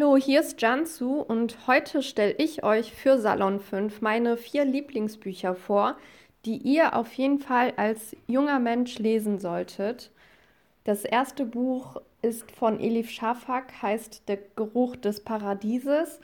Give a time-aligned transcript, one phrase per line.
[0.00, 5.54] Hallo, hier ist Jansu und heute stelle ich euch für Salon 5 meine vier Lieblingsbücher
[5.54, 5.94] vor,
[6.46, 10.10] die ihr auf jeden Fall als junger Mensch lesen solltet.
[10.84, 16.18] Das erste Buch ist von Elif Shafak, heißt Der Geruch des Paradieses.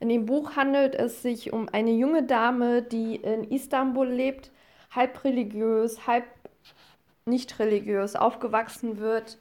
[0.00, 4.50] In dem Buch handelt es sich um eine junge Dame, die in Istanbul lebt,
[4.90, 6.24] halb religiös, halb
[7.26, 9.36] nicht religiös aufgewachsen wird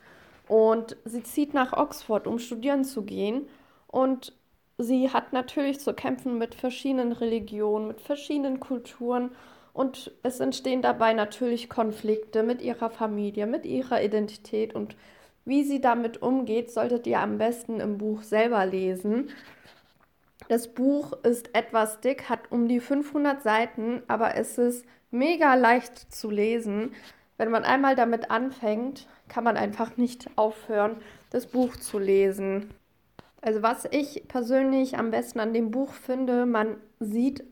[0.49, 3.48] und sie zieht nach Oxford, um studieren zu gehen.
[3.88, 4.34] Und
[4.77, 9.32] sie hat natürlich zu kämpfen mit verschiedenen Religionen, mit verschiedenen Kulturen.
[9.73, 14.76] Und es entstehen dabei natürlich Konflikte mit ihrer Familie, mit ihrer Identität.
[14.76, 14.95] Und
[15.45, 19.30] wie sie damit umgeht, solltet ihr am besten im Buch selber lesen.
[20.50, 26.14] Das Buch ist etwas dick, hat um die 500 Seiten, aber es ist mega leicht
[26.14, 26.94] zu lesen.
[27.38, 30.98] Wenn man einmal damit anfängt, kann man einfach nicht aufhören,
[31.30, 32.73] das Buch zu lesen.
[33.41, 37.43] Also was ich persönlich am besten an dem Buch finde, man sieht,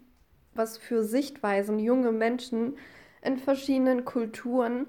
[0.53, 2.77] was für Sichtweisen junge Menschen
[3.21, 4.87] in verschiedenen Kulturen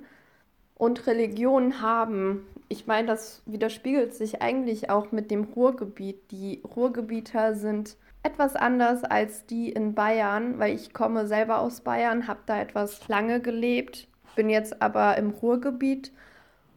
[0.75, 2.47] und Religionen haben.
[2.69, 6.31] Ich meine, das widerspiegelt sich eigentlich auch mit dem Ruhrgebiet.
[6.31, 12.27] Die Ruhrgebieter sind etwas anders als die in Bayern, weil ich komme selber aus Bayern,
[12.27, 16.13] habe da etwas lange gelebt, bin jetzt aber im Ruhrgebiet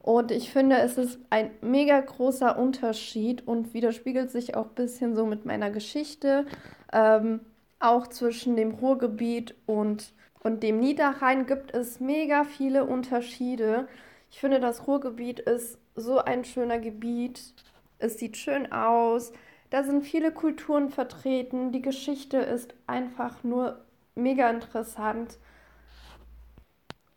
[0.02, 5.16] und ich finde, es ist ein mega großer Unterschied und widerspiegelt sich auch ein bisschen
[5.16, 6.45] so mit meiner Geschichte,
[6.94, 7.42] ähm,
[7.80, 13.88] auch zwischen dem Ruhrgebiet und, und dem Niederrhein gibt es mega viele Unterschiede.
[14.31, 17.53] Ich finde, das Ruhrgebiet ist so ein schöner Gebiet.
[17.97, 19.33] Es sieht schön aus.
[19.70, 21.72] Da sind viele Kulturen vertreten.
[21.72, 23.81] Die Geschichte ist einfach nur
[24.16, 25.38] mega interessant.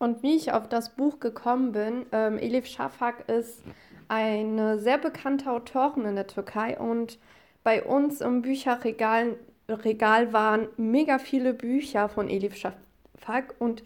[0.02, 3.62] Und wie ich auf das Buch gekommen bin, ähm, Elif Shafak ist
[4.08, 7.20] eine sehr bekannte Autorin in der Türkei und
[7.62, 9.36] bei uns im Bücherregal
[9.68, 13.84] Regal waren mega viele Bücher von Elif Shafak und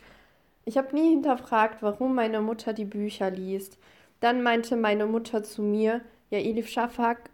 [0.65, 3.77] ich habe nie hinterfragt, warum meine Mutter die Bücher liest.
[4.21, 6.01] Dann meinte meine Mutter zu mir,
[6.31, 7.29] ja, Elif Shafak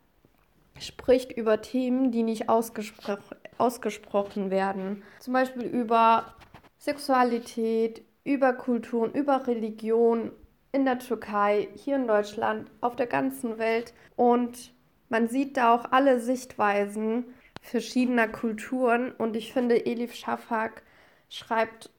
[0.81, 3.19] spricht über Themen, die nicht ausgespro
[3.59, 5.05] ausgesprochen werden.
[5.21, 6.35] Zum Beispiel über
[6.81, 10.33] Sexualität, über Kulturen, über Religion
[10.73, 13.93] in der Türkei, hier in Deutschland, auf der ganzen Welt.
[14.17, 14.73] Und
[15.09, 17.25] man sieht da auch alle Sichtweisen
[17.61, 19.13] verschiedener Kulturen.
[19.13, 20.83] Und ich finde, Elif Shafak
[21.29, 21.91] schreibt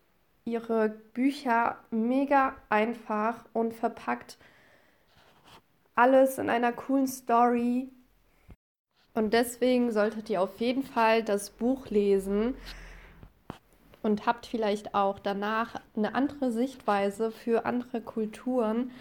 [0.46, 4.38] ihre Bücher mega einfach und verpackt
[5.96, 7.90] alles in einer coolen Story.
[9.14, 12.56] Und deswegen solltet ihr auf jeden Fall das Buch lesen
[14.04, 18.92] und habt vielleicht auch danach eine andere Sichtweise für andere Kulturen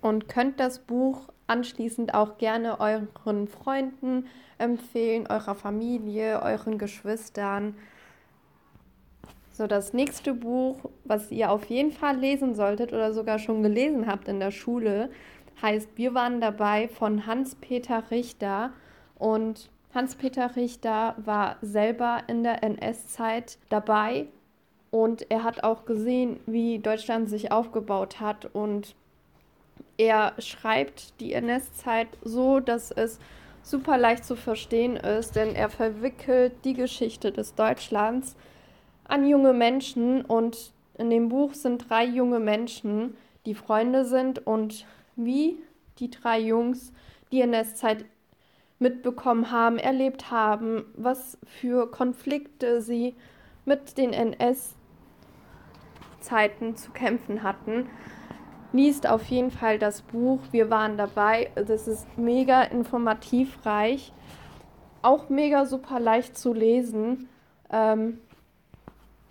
[0.00, 4.26] und könnt das Buch anschließend auch gerne euren Freunden
[4.58, 7.76] empfehlen, eurer Familie, euren Geschwistern.
[9.52, 14.06] So, das nächste Buch, was ihr auf jeden Fall lesen solltet oder sogar schon gelesen
[14.06, 15.10] habt in der Schule,
[15.62, 18.72] heißt Wir waren dabei von Hans-Peter Richter.
[19.16, 24.26] Und Hans-Peter Richter war selber in der NS-Zeit dabei
[24.90, 28.46] und er hat auch gesehen, wie Deutschland sich aufgebaut hat.
[28.52, 28.96] Und
[29.96, 33.20] er schreibt die NS-Zeit so, dass es
[33.62, 38.36] super leicht zu verstehen ist, denn er verwickelt die Geschichte des Deutschlands
[39.04, 40.24] an junge Menschen.
[40.24, 43.16] Und in dem Buch sind drei junge Menschen,
[43.46, 44.44] die Freunde sind.
[44.44, 45.56] Und wie
[45.98, 46.92] die drei Jungs
[47.30, 48.04] die NS-Zeit
[48.84, 53.14] mitbekommen haben, erlebt haben, was für Konflikte sie
[53.64, 54.76] mit den NS-Zeiten
[56.76, 57.88] zu kämpfen hatten.
[58.72, 60.40] Liest auf jeden Fall das Buch.
[60.50, 61.50] Wir waren dabei.
[61.54, 64.12] Das ist mega informativ reich.
[65.00, 67.30] Auch mega super leicht zu lesen.
[67.72, 68.18] Ähm,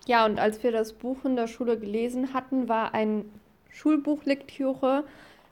[0.06, 3.30] ja, und als wir das Buch in der Schule gelesen hatten, war ein
[3.70, 5.04] Schulbuchlektüre,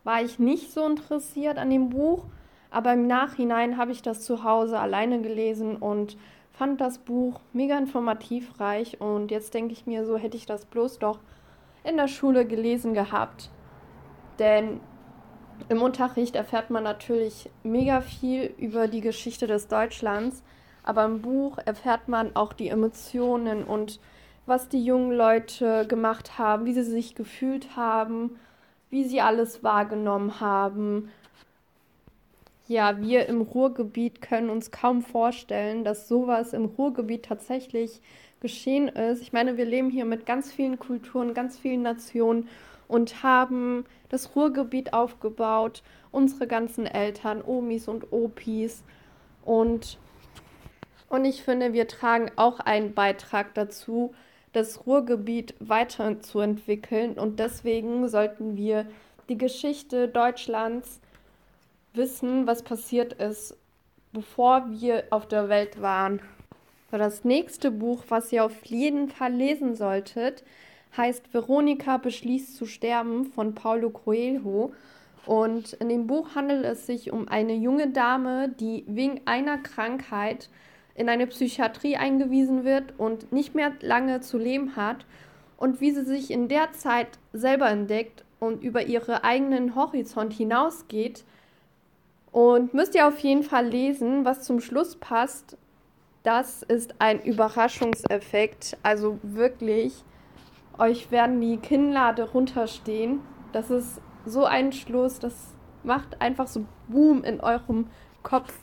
[0.02, 2.24] war ich nicht so interessiert an dem Buch
[2.72, 6.16] aber im Nachhinein habe ich das zu Hause alleine gelesen und
[6.52, 9.00] fand das Buch mega informativ reich.
[9.00, 11.18] Und jetzt denke ich mir, so hätte ich das bloß doch
[11.84, 13.50] in der Schule gelesen gehabt.
[14.38, 14.80] Denn
[15.68, 20.42] im Unterricht erfährt man natürlich mega viel über die Geschichte des Deutschlands,
[20.82, 24.00] aber im Buch erfährt man auch die Emotionen und
[24.46, 28.38] was die jungen Leute gemacht haben, wie sie sich gefühlt haben,
[28.90, 31.10] wie sie alles wahrgenommen haben
[32.68, 38.00] ja, wir im Ruhrgebiet können uns kaum vorstellen, dass sowas im Ruhrgebiet tatsächlich
[38.40, 39.22] geschehen ist.
[39.22, 42.48] Ich meine, wir leben hier mit ganz vielen Kulturen, ganz vielen Nationen
[42.88, 45.82] und haben das Ruhrgebiet aufgebaut.
[46.10, 48.84] Unsere ganzen Eltern, Omis und Opis
[49.44, 49.98] Und,
[51.08, 54.14] und ich finde, wir tragen auch einen Beitrag dazu,
[54.52, 57.18] das Ruhrgebiet weiterzuentwickeln.
[57.18, 58.86] Und deswegen sollten wir
[59.28, 61.00] die Geschichte Deutschlands
[61.94, 63.56] wissen, was passiert ist,
[64.12, 66.20] bevor wir auf der Welt waren.
[66.90, 70.44] Das nächste Buch, was ihr auf jeden Fall lesen solltet,
[70.96, 74.72] heißt Veronika beschließt zu sterben von Paulo Coelho.
[75.24, 80.50] Und in dem Buch handelt es sich um eine junge Dame, die wegen einer Krankheit
[80.94, 85.06] in eine Psychiatrie eingewiesen wird und nicht mehr lange zu leben hat
[85.56, 91.24] und wie sie sich in der Zeit selber entdeckt und über ihren eigenen Horizont hinausgeht.
[92.32, 95.58] Und müsst ihr auf jeden Fall lesen, was zum Schluss passt.
[96.22, 98.78] Das ist ein Überraschungseffekt.
[98.82, 100.02] Also wirklich,
[100.78, 103.20] euch werden die Kinnlade runterstehen.
[103.52, 107.88] Das ist so ein Schluss, das macht einfach so Boom in eurem
[108.22, 108.54] Kopf.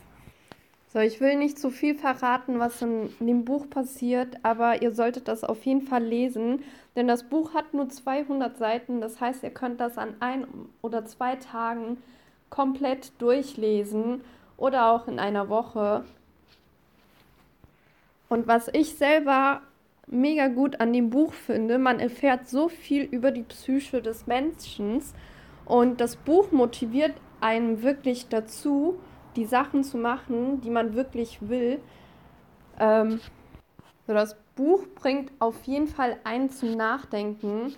[0.88, 5.28] So, ich will nicht zu viel verraten, was in dem Buch passiert, aber ihr solltet
[5.28, 6.64] das auf jeden Fall lesen,
[6.96, 9.00] denn das Buch hat nur 200 Seiten.
[9.00, 10.48] Das heißt, ihr könnt das an ein
[10.82, 11.98] oder zwei Tagen
[12.50, 14.22] komplett durchlesen
[14.56, 16.04] oder auch in einer Woche.
[18.28, 19.62] Und was ich selber
[20.06, 25.02] mega gut an dem Buch finde, man erfährt so viel über die Psyche des Menschen
[25.64, 28.98] und das Buch motiviert einen wirklich dazu,
[29.36, 31.80] die Sachen zu machen, die man wirklich will.
[32.78, 33.20] Ähm,
[34.06, 37.74] so das Buch bringt auf jeden Fall einen zum Nachdenken.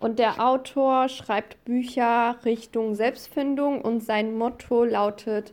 [0.00, 5.52] Und der Autor schreibt Bücher Richtung Selbstfindung und sein Motto lautet: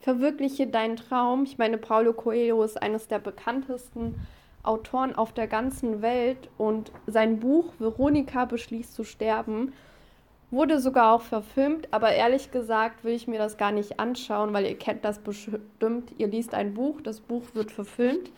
[0.00, 1.44] Verwirkliche deinen Traum.
[1.44, 4.14] Ich meine, Paulo Coelho ist eines der bekanntesten
[4.62, 9.72] Autoren auf der ganzen Welt und sein Buch Veronika beschließt zu sterben
[10.50, 14.64] Wurde sogar auch verfilmt, aber ehrlich gesagt will ich mir das gar nicht anschauen, weil
[14.64, 16.12] ihr kennt das bestimmt.
[16.16, 18.30] Ihr liest ein Buch, das Buch wird verfilmt,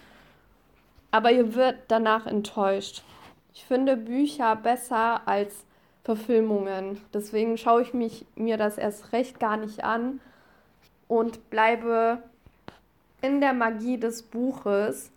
[1.12, 3.05] aber ihr wird danach enttäuscht.
[3.52, 5.64] Ich finde Bücher besser als
[6.05, 7.00] Verfilmungen.
[7.12, 10.20] Deswegen schaue ich mich, mir das erst recht gar nicht an
[11.08, 12.23] und bleibe
[13.23, 15.11] in der Magie des Buches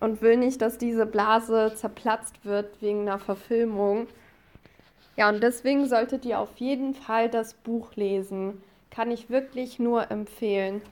[0.00, 4.06] und will nicht, dass diese Blase zerplatzt wird wegen einer Verfilmung.
[5.16, 8.62] Ja, und deswegen solltet ihr auf jeden Fall das Buch lesen.
[8.90, 10.82] Kann ich wirklich nur empfehlen.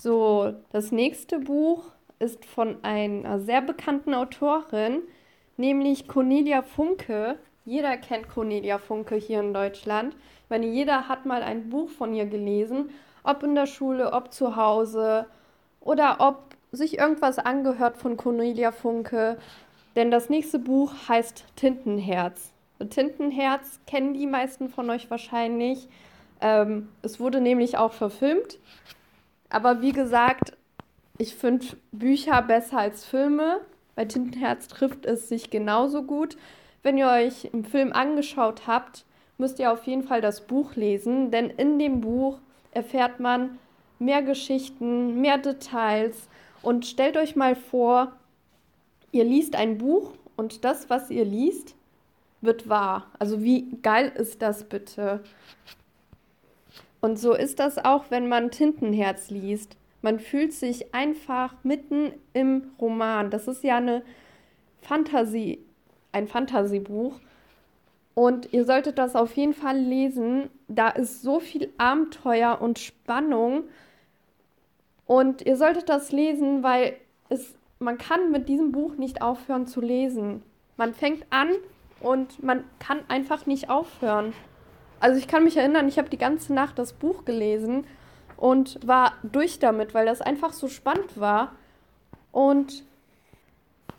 [0.00, 1.84] So, das nächste Buch
[2.18, 5.02] ist von einer sehr bekannten Autorin,
[5.56, 7.38] nämlich Cornelia Funke.
[7.64, 10.14] Jeder kennt Cornelia Funke hier in Deutschland.
[10.14, 12.90] Ich meine, jeder hat mal ein Buch von ihr gelesen,
[13.22, 15.26] ob in der Schule, ob zu Hause
[15.80, 19.38] oder ob sich irgendwas angehört von Cornelia Funke.
[19.96, 22.52] Denn das nächste Buch heißt Tintenherz.
[22.90, 25.88] Tintenherz kennen die meisten von euch wahrscheinlich.
[26.40, 28.58] Ähm, es wurde nämlich auch verfilmt.
[29.50, 30.53] Aber wie gesagt,
[31.18, 33.60] ich finde Bücher besser als Filme.
[33.94, 36.36] Bei Tintenherz trifft es sich genauso gut.
[36.82, 39.04] Wenn ihr euch im Film angeschaut habt,
[39.38, 42.38] müsst ihr auf jeden Fall das Buch lesen, denn in dem Buch
[42.72, 43.58] erfährt man
[43.98, 46.28] mehr Geschichten, mehr Details.
[46.62, 48.12] Und stellt euch mal vor,
[49.12, 51.74] ihr liest ein Buch und das, was ihr liest,
[52.40, 53.06] wird wahr.
[53.18, 55.22] Also wie geil ist das bitte?
[57.00, 59.76] Und so ist das auch, wenn man Tintenherz liest.
[60.04, 63.30] Man fühlt sich einfach mitten im Roman.
[63.30, 64.02] Das ist ja eine
[64.82, 65.64] Fantasie,
[66.12, 67.18] ein Fantasiebuch.
[68.12, 70.50] Und ihr solltet das auf jeden Fall lesen.
[70.68, 73.62] Da ist so viel Abenteuer und Spannung.
[75.06, 76.98] Und ihr solltet das lesen, weil
[77.30, 80.42] es, man kann mit diesem Buch nicht aufhören zu lesen.
[80.76, 81.48] Man fängt an
[82.00, 84.34] und man kann einfach nicht aufhören.
[85.00, 87.86] Also ich kann mich erinnern, ich habe die ganze Nacht das Buch gelesen
[88.44, 91.52] und war durch damit, weil das einfach so spannend war.
[92.30, 92.84] Und,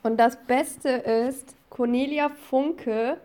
[0.04, 3.18] und das Beste ist, Cornelia Funke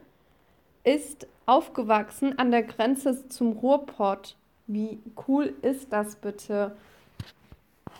[0.83, 4.35] ist aufgewachsen an der Grenze zum Ruhrpott.
[4.67, 4.99] Wie
[5.29, 6.75] cool ist das bitte?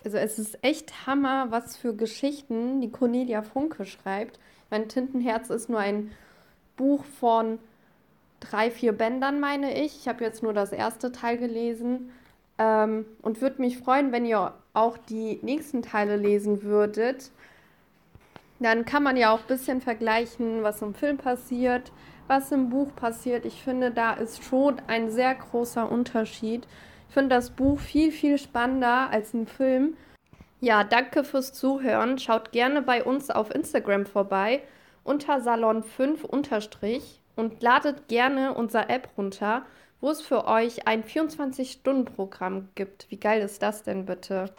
[0.03, 4.41] Also es ist echt Hammer, was für Geschichten die Cornelia Funke schreibt.
[4.71, 6.11] Mein Tintenherz ist nur ein
[6.79, 7.59] Buch von
[8.41, 9.99] drei, vier Bändern, meine ich.
[9.99, 12.11] Ich habe jetzt nur das erste Teil gelesen
[12.61, 17.31] ähm, und würde mich freuen, wenn ihr auch die nächsten Teile lesen würdet.
[18.61, 21.91] Dann kann man ja auch ein bisschen vergleichen, was im Film passiert,
[22.29, 23.47] was im Buch passiert.
[23.47, 26.69] Ich finde, da ist schon ein sehr großer Unterschied.
[27.09, 29.97] Ich finde das Buch viel, viel spannender als ein Film.
[30.61, 32.19] Ja, danke fürs Zuhören.
[32.19, 34.61] Schaut gerne bei uns auf Instagram vorbei
[35.03, 39.63] unter Salon 5 unterstrich und ladet gerne unser App runter,
[40.01, 43.07] wo es für euch ein 24-Stunden-Programm gibt.
[43.11, 44.51] Wie geil ist das denn bitte?